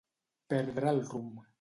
[0.53, 1.49] Perdre el rumb.